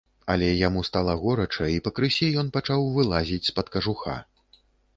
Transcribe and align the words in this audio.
Але 0.35 0.45
яму 0.67 0.81
стала 0.89 1.13
горача, 1.23 1.67
і 1.75 1.77
пакрысе 1.89 2.31
ён 2.45 2.51
пачаў 2.57 2.89
вылазіць 2.99 3.41
з-пад 3.51 3.67
кажуха. 3.79 4.19